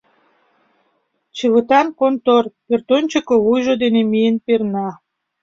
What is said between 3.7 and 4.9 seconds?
дене миен перна.